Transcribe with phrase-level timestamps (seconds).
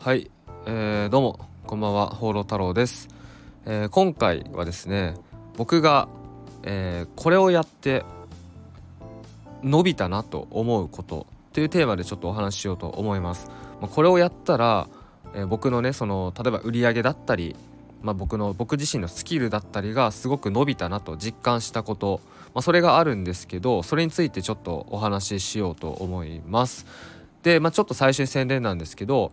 [0.00, 0.30] はい、
[0.64, 3.08] えー、どうもこんばんは放浪太郎です、
[3.66, 5.16] えー、今回はですね
[5.56, 6.08] 僕が、
[6.62, 8.04] えー、これをやって
[9.64, 13.48] 伸びたなと思うことっていうテーマでちょっとお話ししようと思います、
[13.80, 14.88] まあ、これをやったら、
[15.34, 17.56] えー、僕のねその例えば売り上げだったり
[18.00, 22.20] まあ、僕の僕自身のスキルだったりがすごく伸びたなと実感したこと、
[22.54, 26.86] まあ、それがあるんですけどそれについてちょっとお話ししようと思います。
[27.42, 29.32] で、まあ、ちょっと最初に宣伝なんですけど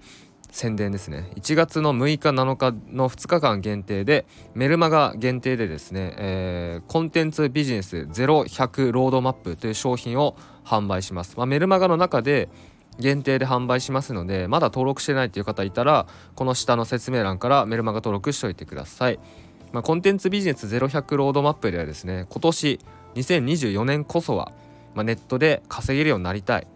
[0.56, 1.30] 宣伝ですね。
[1.36, 12.48] 1月の6日7日の2日間限定でメルマガ限定でですね、えー、コンテンツビジネス0100ロードマップという商品を販売します、まあ、メルマガの中で
[12.98, 19.20] 限定で販売しますのでまだ登録してないという方いたらこの下の説明欄からメルマガ登録しておいてください、
[19.74, 22.80] まあ、コンテンツビジネス0100ロードマップではですね今年
[23.16, 24.54] 2024年こそは、
[24.94, 26.68] まあ、ネットで稼げるようになりたい、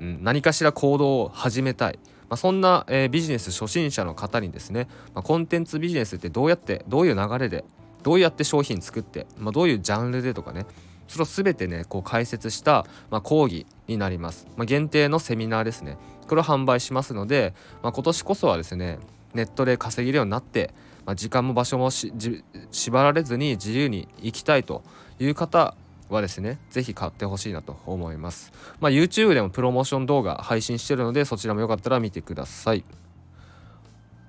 [0.00, 1.98] うん、何かしら行動を始めたい。
[2.28, 7.64] まあ、そんな、えー、ビジネス初心者の方にですね、まあ、コンテンツビジネスってどうやってどういう流れで
[8.02, 10.66] どうやって商品作って、まあ、どういうジャンルでとかね
[11.08, 15.98] それを全てねこう解説した、まあ、講義になります、まあ、限定のセミナーですね。
[16.26, 18.98] これを販売しますので、まあ、今年こそはですね
[19.34, 20.74] ネットで稼げるようになって、
[21.04, 24.82] まあ、時間も場所も縛られずに自由に生きたいと
[25.20, 25.76] いう方
[26.08, 32.84] はですね是非買ってほしいなと思います、まあ、YouTube でもプロモーション動画配信してるのでそちらもよかったら見てください。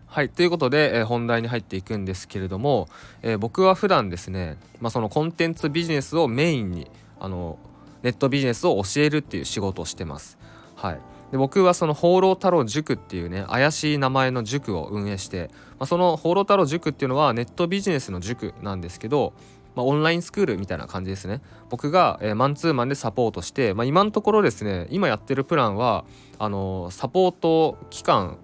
[0.08, 2.88] はいということで、えー、本題に入っていくんですけれども、
[3.22, 6.90] えー、僕は普段ですね、まあ、そのコンテンツビジネスをメインに
[7.20, 7.60] あの
[8.02, 10.38] ネットビジネスを教えるっていう仕事をしてます。
[10.76, 11.00] はい。
[11.32, 19.34] で僕はその放浪太郎塾っていうね怪しい名前の塾を運営して、まあ、その放浪太郎塾っていうのはネットビジネスの塾なんですけど
[19.78, 21.40] まあ、オンラインスクールみたいな感じですね
[21.70, 26.04] 僕が、えー、マンツーマンでサポートして、まあ、今のところですね今やってるプランは
[26.40, 28.40] あのー、サポート期間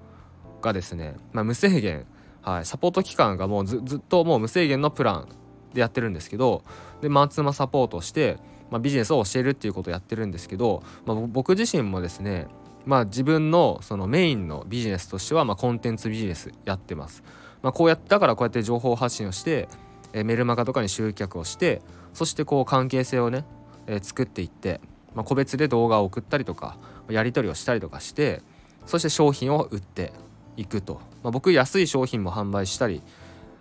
[0.62, 2.06] がですね、まあ、無制限、
[2.44, 5.28] はい、サポート期間がもうずっともう無制限のプラン
[5.74, 6.64] でやってるんですけど
[7.02, 8.38] でマンツーマンサポートして、
[8.70, 12.46] まあ、ビジネスを教えるっていうことをやってるんですけど、まあ、僕自身もですね
[12.86, 17.24] まあ自分のそのメインのビジネスとしてはまコンテンツビジネスやってます。
[17.62, 19.70] まあ、こうやだからこうやって情報発信をして
[20.14, 21.82] えメルマガとかに集客をして
[22.14, 23.46] そしてこう関係性をね、
[23.88, 24.80] え作っていって、
[25.16, 26.78] まあ、個別で動画を送ったりとか
[27.10, 28.42] やり取りをしたりとかして
[28.86, 30.14] そして商品を売って
[30.58, 33.02] いくと、まあ、僕安い商品も販売したり、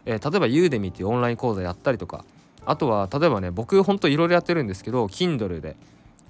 [0.05, 2.25] えー、例えばユーデミっていうオンライン講座やったりとか
[2.65, 5.77] あとは例えばね僕ほんといろいろやってるんですけど Kindle で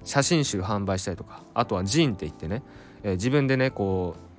[0.03, 2.63] 写真集販売したりとかあとはジーンって言ってね、
[3.03, 4.32] えー、自分でねこう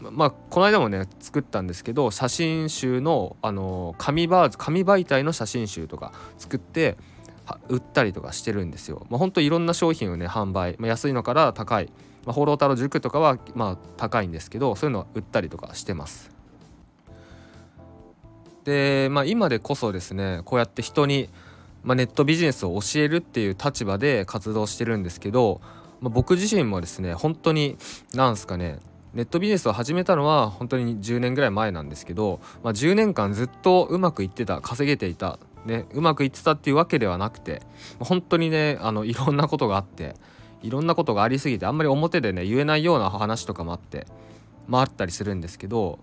[0.00, 6.96] まあこの間もね作ったんですけど写真集のあの紙バー紙媒体の写真集とか作って
[7.68, 9.06] 売ったりとかしてるんですよ。
[9.08, 11.90] まあ、ほんといろんな商品をね販売、まあ、安いのから高い、
[12.24, 16.30] まあ、放浪太郎塾とかはまあ高いんですけどそういうのを売ったりとかしてます。
[18.64, 21.30] でまあ今でこそですねこうやって人に、
[21.84, 25.60] まあ、ネットビジネスを教えるっていう立場で活動してるんですけど、
[26.00, 27.76] まあ、僕自身もですね本当に
[28.12, 28.80] なんすかね
[29.16, 37.62] ネットビジネスを始めたのは本当に10年ぐらい前なんですけど、まあ、10年間ずっとうまくいってた稼げていた、ね、うまくいってたっていうわけではなくて
[37.98, 40.16] 本当にねあのいろんなことがあって
[40.62, 44.06] いろんなことがありすぎてあんまり表でね言えないような話とかもあって
[44.68, 45.98] まああったりするんですけど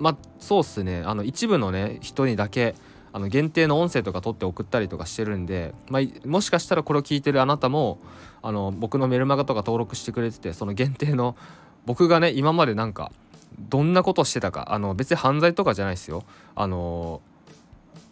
[0.00, 1.02] まあそうっすね。
[1.06, 2.74] あの一部のね人にだけ
[3.12, 7.98] あの限定の音声とか取って送ったりとかしてるんで、まあ、もしかしたらこれを聞いてるあなたも
[8.42, 11.36] あの僕のメルマガとか登録してくれててその限定の
[11.86, 13.12] 僕がね今までなんか
[13.58, 16.24] どんなことしてたかあの別に犯罪とかじゃないですよ
[16.54, 17.20] あの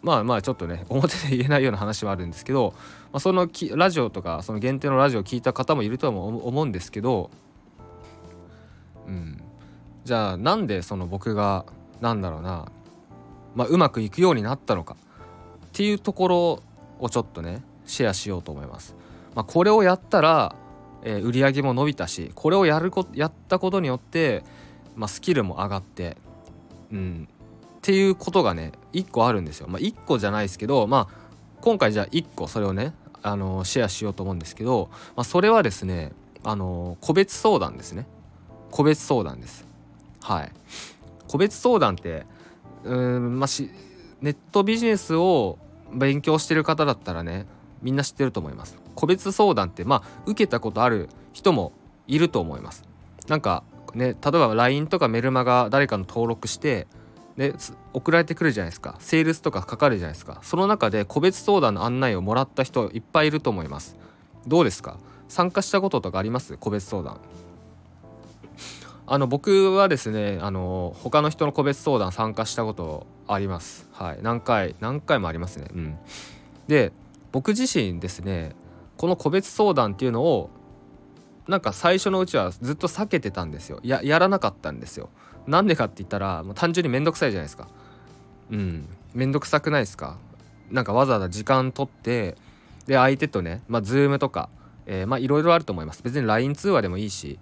[0.01, 2.73] まあまあちょっとね 表で言えないような話はあるんですけど、
[3.11, 7.29] まあ、そのラジオとかその限定のラジオを聞いた方もいるとは思うんですけど
[9.07, 9.41] うん
[10.05, 11.65] じゃあなんでその僕が
[12.01, 12.71] なんだろうな、
[13.55, 14.95] まあ、うまくいくようになったのか
[15.67, 16.63] っていうところ
[16.99, 18.95] をちょっとねシェアしようと思います。
[19.35, 20.55] まあ、これをやったら
[21.03, 24.43] えー、売り上げも伸びたしこれをやるこやったことによって、
[24.95, 26.17] まあ、スキルも上がって、
[26.91, 27.27] うん、
[27.77, 29.67] っていうことがね1個あるんですよ。
[29.67, 31.15] まあ、1個じゃないですけど、まあ、
[31.61, 36.11] 今回じゃあ1個それをねあのシェアしようと思うんですけど、まあ、それはですね
[36.43, 38.07] あの個別相談ですね。
[38.71, 39.65] 個別相談です。
[40.21, 40.51] はい。
[41.27, 42.25] 個別相談って
[42.83, 43.69] うんまあし
[44.21, 45.57] ネットビジネスを
[45.93, 47.45] 勉強してる方だったらね
[47.81, 48.77] みんな知ってると思います。
[48.99, 51.71] 個別相談ってまあ受けたことある人も
[52.05, 52.83] いると思います。
[53.29, 53.63] なんか
[53.95, 56.85] ね例えば LINE とかメルマガ誰かの登録して
[57.37, 57.53] で
[57.93, 58.97] 送られてくるじゃないですか。
[58.99, 60.39] セールスとかかかるじゃないですか。
[60.41, 63.95] その中で個別相談の案内をもらった人いっぱいいると思います。
[64.45, 64.97] どうですか？
[65.29, 66.57] 参加したこととかあります？
[66.57, 67.21] 個別相談。
[69.07, 73.87] あの僕はですねあの他の人の個別相談参加したことあります。
[73.93, 74.19] はい。
[74.21, 75.67] 何回何回もありますね。
[75.73, 75.97] うん。
[76.67, 76.91] で
[77.31, 78.55] 僕自身ですね
[78.99, 80.49] この個別相談っていうのを
[81.47, 83.79] なんか最初のうちはずっと避けてたんですよ。
[83.81, 85.09] ややらなかったんですよ。
[85.47, 87.69] なんでかって言ったらもう単純に面倒くさいじゃないですか。
[88.51, 88.89] うん。
[89.13, 90.17] 面倒くさくないですか。
[90.69, 92.35] なんかわざわざ時間取って
[92.87, 94.49] で相手とねまあ Zoom とか、
[94.85, 96.03] えー、まあいろいろあると思います。
[96.03, 97.39] 別に LINE 通話でもいいし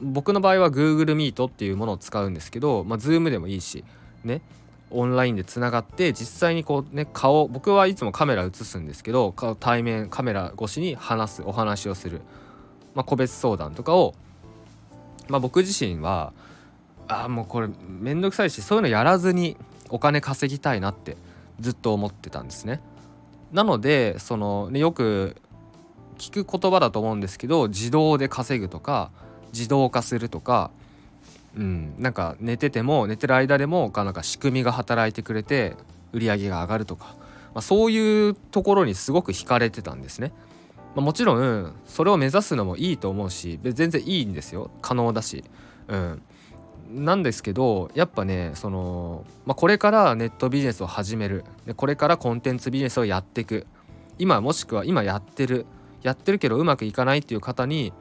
[0.00, 3.82] 僕の場合は Google Meet っていうものを使うんですけど、まあ、Zoom でもいいし
[4.22, 4.42] ね。
[4.90, 12.20] オンラインでつながって実際にこうね顔僕はいつもカメラ映すんですけど対面カメラ越しに話すお話をする、
[12.94, 14.14] まあ、個別相談とかを、
[15.28, 16.32] まあ、僕自身は
[17.08, 19.56] ああもうこれめんどくさいしそういうのやらずに
[19.88, 21.16] お金稼ぎたいなって
[21.60, 22.80] ずっと思ってたんですね。
[23.52, 25.36] なのでその、ね、よく
[26.18, 29.10] 聞く言葉だと思うんですけど自動で稼ぐとか
[29.52, 30.70] 自動化するとか
[31.56, 35.76] うん、なんか寝てても寝てる間でもなんか仕組みが働いてくれて
[36.12, 37.16] 売り上げが上がるとか、
[37.54, 40.32] まあ、そういうところにすごく惹かれてたんですね。
[40.94, 44.70] まあ、もちろんそれを目指すのもいいと思うし全然いいんですよ。
[44.82, 45.44] 可能だし。
[45.88, 46.22] うん、
[46.90, 51.44] なんですけどやっぱねその、まあ、これからネットビジネスを始める。
[51.66, 53.66] でこれからコンテンツビジネスをやっていく。
[54.18, 55.66] 今もしくは今やってる。
[56.02, 57.92] やってるけどうまくいかないっていう方に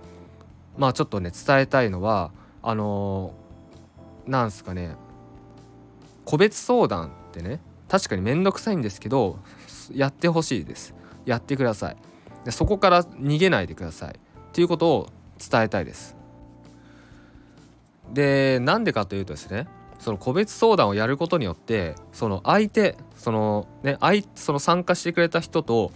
[0.77, 2.31] まあちょっとね伝えたいのは
[2.61, 3.33] あの
[4.27, 4.95] なんすかね。
[6.25, 9.39] 個別相談ってね確かに面倒くさいんですけど
[9.91, 10.93] やってほしいです。
[11.25, 11.97] やってください。
[12.45, 14.13] でそこから逃げないでください。
[14.13, 15.09] っていうことを
[15.39, 16.15] 伝えたいです。
[18.13, 19.67] でなんでかというとですね
[19.99, 25.91] その個別相談をやることによってその相手そのね相その参加してくれた人と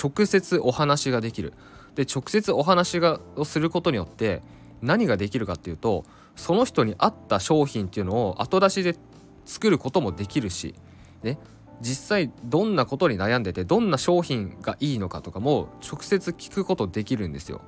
[0.00, 1.52] 直接お話ができる。
[1.94, 4.42] で直接お話がをすることによって
[4.82, 8.96] 何ができるかっていうとその人に合った商品っていうのを後出しで
[9.44, 10.74] 作ることもできるし、
[11.22, 11.38] ね、
[11.80, 17.62] 実際どんなことに悩んでてどんな商品がいいのかとかも直接聞くことできるんですよ。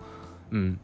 [0.50, 0.80] うん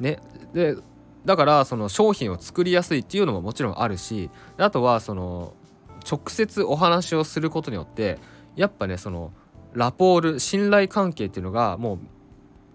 [0.00, 0.20] ね、
[0.52, 0.76] で
[1.24, 5.54] だからその商品を作りやすいっていうのももちろんあるしあとはその
[6.08, 8.18] 直接お話をすることによって
[8.54, 9.32] やっぱねその
[9.74, 11.98] ラポール信頼関係っていうのがもう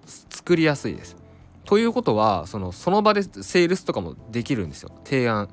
[0.05, 1.22] 作りやすいです。
[1.65, 5.49] ということはそのその場でセールスとかもできるんですよ提案。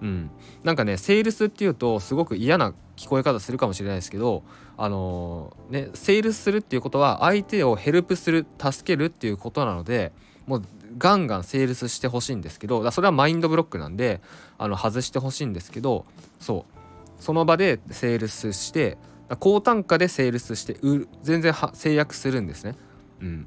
[0.00, 0.30] うん、
[0.64, 4.42] なんかねセールスっていうとすごく嫌な聞こえ方するかもしれないですけど
[4.76, 10.10] あのー、ねセールスするっていうことは相手をヘルプする助けるっていうことなので
[10.46, 10.62] もう
[10.98, 14.20] ガンガンセールスしてほしいんですけどそれはマインドブロックなんで
[14.58, 16.04] あの外してほしいんですけど
[16.40, 18.98] そうその場でセールスして
[19.38, 20.76] 高単価でセールスして
[21.22, 22.74] 全然制約するんですね。
[23.20, 23.46] うん、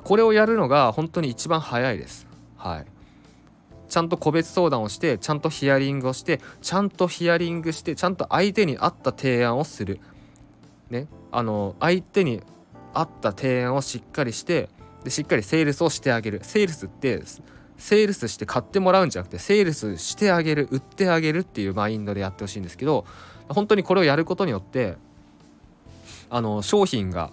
[0.00, 2.26] これをやるのが本当に一番早いです。
[2.56, 2.86] はい。
[3.88, 10.00] ちゃんと個別相談をしてちゃんとヒアリングをしてちゃんとヒアリングしてちゃんと相手に合った提案をする。
[10.90, 11.08] ね。
[11.30, 12.42] あの相手に
[12.94, 14.68] 合った提案をしっかりして
[15.04, 16.40] でしっかりセールスをしてあげる。
[16.42, 17.22] セールスって
[17.82, 23.04] セールスして買ってもらうんじゃなくてセールスしてあげる売ってあげるっていうマインドでやってほしいんですけど
[23.48, 24.96] 本当にこれをやることによって
[26.30, 27.32] あの商品が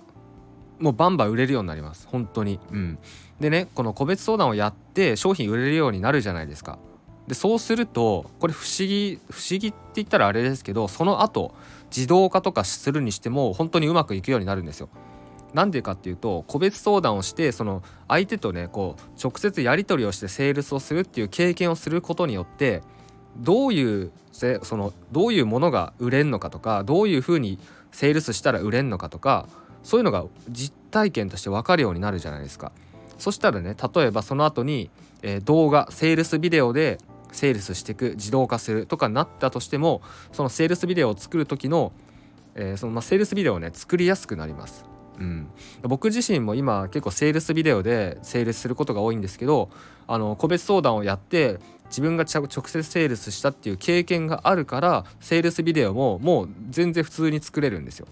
[0.80, 2.08] もうバンバン売れるようになります。
[2.08, 2.60] 本当に。
[2.72, 3.00] うん。
[3.40, 6.78] でねこの個別相談をやって商品売れるようになるじゃないですか。
[7.28, 11.54] でそうするとこれ不思議不思議って言ったらあれですけどその後
[11.96, 14.90] 自動化とかするにしても本当にうまくいくようになるんですよ。
[15.54, 22.82] なんでかっていうと個別相談をしてその相手とねこう直接やり取りをしてセールスをするっていう経験をすることによって
[23.38, 27.60] どういうそのどういうものが売れんのかとかどういうふうに
[27.92, 29.48] セールスしたら売れんのかとか
[29.84, 32.72] そういうのが実体験として分かるようになるじゃないですか
[33.18, 34.90] そしたらね例えばその後に、
[35.22, 36.98] えー、動画セールスビデオで
[37.32, 41.92] セールスしていく自動化するとかなったとしてもそのセールスビデオを作る時の,、
[42.56, 44.86] えー、そのまあ、セールスビデオをね作りやすくなります。
[45.20, 45.50] うん、
[45.82, 49.70] 僕自身も今結構セールスビデオでセールスすることが多いんですけど
[50.08, 51.60] あの個別相談をやって
[51.90, 58.08] 自分が直接セールスしたっていう経験があるからセールスビデオももう全然普通に作れるんですよ。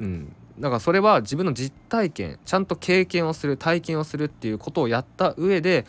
[0.00, 5.84] うん、だからそれは自分の実体験ちゃんと経験をする体験をするっていうことをやった上で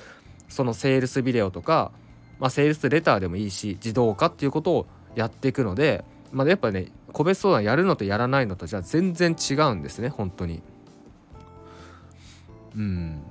[0.49, 1.91] そのセールスビデオとか、
[2.39, 10.61] まあ、セールスレターでもいいし自動化っていうことをやっていくので、まあ、やっぱね個別相談やるのとやらないのとじゃあ全然違うんですね本当に。
[12.75, 13.21] うん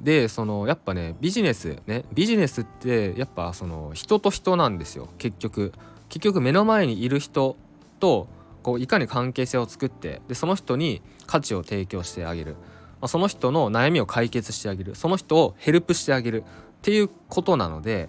[0.00, 5.72] でそのやっぱねビジネスねビジネスってやっぱその人と人なんですよ結局
[6.08, 7.56] 結局目の前にいる人
[8.00, 8.26] と
[8.62, 12.58] こういかに関係性を作ってでその人に価値を提供してあげる、ま
[13.02, 14.94] あ、その人の悩みを解決してあげる。
[14.94, 16.44] その人をヘルプしてあげる。
[16.44, 16.44] っ
[16.82, 18.08] ていうことなので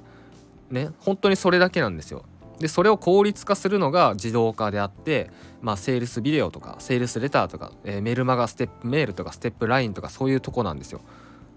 [0.71, 2.23] ね本当にそれだけなんですよ。
[2.59, 5.29] でそれを効率化するのが自動化であって、
[5.61, 11.01] まあ、セールスビデオとかセールスレターとか、えー、メルマガステップメールとかステップラインとかそういうとこなんですよ。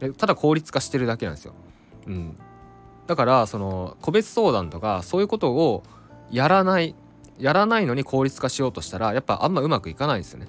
[0.01, 1.55] でただ効率化してるだけなんですよ、
[2.07, 2.37] うん、
[3.07, 5.83] だからその個別相談とかそういうことを
[6.31, 6.95] やらない
[7.39, 10.49] やらないのに効率化しようとしたらやっぱあんまうまくいかないんですよね。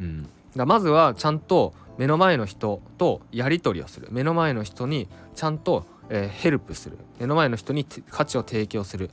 [0.00, 4.08] うん、だまずはちゃんと目の前の人とやり取りをする。
[4.10, 6.98] 目の前の人にちゃんと、えー、ヘルプする。
[7.18, 9.10] 目の前の人に価値を提供する、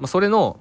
[0.00, 0.58] まあ、それの、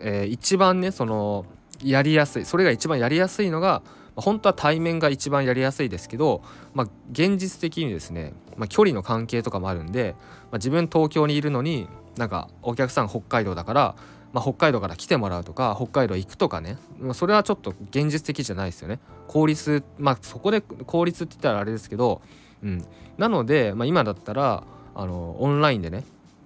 [0.00, 1.46] えー、一番ねその
[1.82, 3.82] やりやすいそれが一番やりやすいのが
[4.16, 10.14] 本当は対面が一番やりやすいですけど、まあ、現実的にですね、まあ、距離の関係とかもあるんで、
[10.50, 11.86] まあ、自分東京にいるのに
[12.16, 13.94] なんかお客さん北海道だから、
[14.32, 16.78] まあ、北海道から来てもらうとか北海道行くとかね。
[17.14, 18.98] それはちょっと現実的じゃないですよね。
[19.28, 22.20] 効率まあそこで効率って言ったらあれですけど、
[22.62, 22.84] うん、
[23.18, 24.64] なので、まあ、今だったら
[24.94, 26.04] あのオンラインでね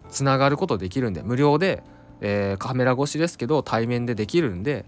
[0.09, 1.83] つながることできるんで無料で、
[2.21, 4.85] えー、カメラ越しですけど対面でできるんで、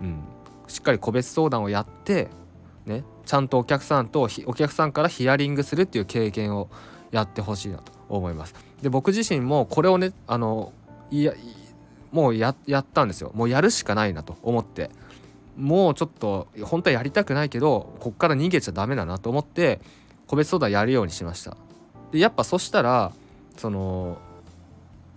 [0.00, 0.22] うん、
[0.66, 2.28] しっかり個別相談をやって
[2.86, 6.68] ねちゃんとお客さんとお客さんからヒアリングするっていう経験を
[7.10, 8.54] やってほしいなと思います。
[8.82, 10.72] で僕自身もこれをねあの
[11.10, 11.34] いや
[12.12, 13.32] もうやったんですよ。
[13.34, 14.90] もうやるしかないなと思って。
[15.56, 19.80] もうちょっと本当はやりたくないけどこっから逃げちゃダメだなと思って
[20.26, 21.56] 個別相談やるようにしました。
[22.12, 23.12] でやっぱそしたら
[23.56, 24.18] その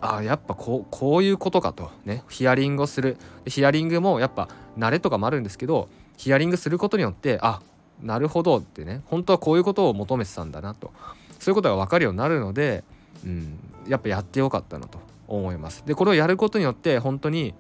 [0.02, 1.92] あやっぱこうこういうことかと。
[2.06, 2.24] ね。
[2.30, 3.18] ヒアリングをする。
[3.46, 7.62] ヒアリングもやっぱ慣れとかもあるんですけどヒアリングすることによってあ
[8.02, 9.02] なるほどってね。
[9.06, 10.94] 本当はこういうことを求めてたんだなと。
[11.40, 12.84] そういうことが分かるようになるので、
[13.26, 15.00] うん、やっぱやってよかったなと。
[15.30, 15.84] 思います。
[15.86, 17.54] でこれをやることによって本当に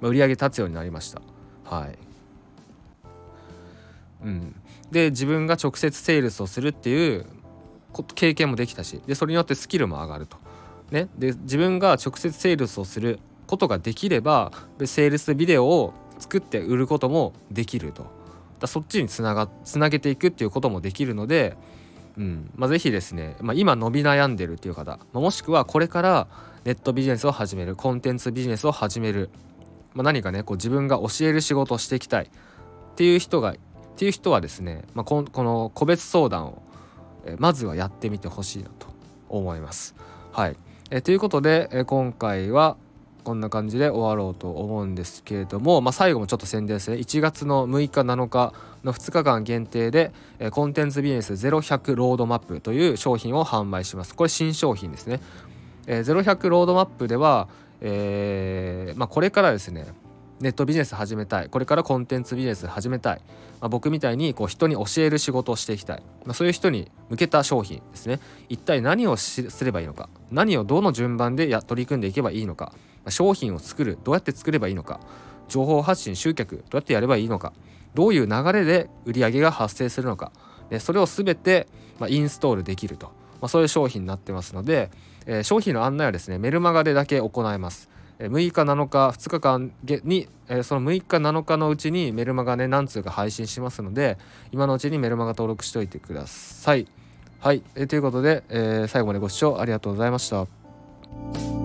[0.00, 1.22] 売り上げ立つようになりました。
[1.64, 1.98] はい。
[4.22, 4.54] うん、
[4.90, 7.26] で自分が直接セールスをするっていう
[8.14, 10.38] 経験もできたしでそれによってスキルも上がると。
[10.90, 14.52] ね、で自分が直接セールスをすることができれば
[14.84, 18.06] セールスビデオを作って売ることもできると。
[18.60, 21.56] だそっちにつながつなげていくっていうこともできるので、
[22.16, 22.50] うん。
[22.54, 26.26] まあ、是非ですね、まあ、今伸び悩んでるっていう方、まあ、もしくはこれから
[26.64, 29.30] ネットビジネスを始めるコンテンツビジネスを始める、
[29.94, 32.24] まあ、何かねこう自分が教える仕事をしていきたい。
[32.24, 33.56] っていう人がっ
[33.96, 36.62] ていう人はですね、まあ、この個別相談を
[37.38, 38.88] まずはやってみてほしいなと
[39.28, 39.94] 思います。
[40.32, 40.56] はい。
[40.90, 42.76] えということで、今回は
[43.24, 46.96] こんな感じで終わろうと思うんですけれども、まあ、最後もちょっと宣伝ですね。
[46.98, 48.52] 1月の6日7日
[48.84, 50.12] の2日間限定で、
[50.50, 54.14] コンテンツビジネス0100ロードマップという商品を販売します。
[54.14, 55.20] これ新商品ですね、
[55.86, 57.48] え0100ロードマップでは、
[57.80, 59.86] えー、まあ、これからですね
[60.40, 61.48] ネットビジネス始めたい。
[61.48, 63.22] これからコンテンツビジネス始めたい、
[63.60, 68.20] まあ、僕みたいにこう人に教える仕事をしていきたい、まあ、そういう人に向けた商品ですね。
[68.48, 70.08] 一体何をすればいいのか。
[70.30, 73.96] 何をどの順番でや取り組んでいけばいいのか、まあ、商品を作る。
[74.02, 75.00] どうやって作ればいいのか。
[75.48, 76.56] 情報発信集客。
[76.56, 77.52] どうやってやればいいのか。
[77.94, 80.32] どういう流れで売り上げが発生するのか。
[80.68, 81.68] でそれを全て、
[82.00, 83.12] まあインストールできると、
[83.44, 84.90] まそういう商品になってますので、
[85.26, 89.72] えー、商品の案内はですねメルマガでだけ行えます6日7日2日間
[90.04, 90.28] に
[90.62, 94.18] その6日7日のうちにメルマガね何通か配信しますので
[94.52, 96.86] 今のうちにメルマガ登録しておいてください。
[97.40, 101.63] はい、えということで、え、最後までご視聴ありがとうございました。